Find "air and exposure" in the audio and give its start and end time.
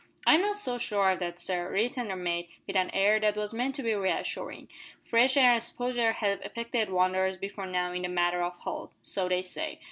5.37-6.13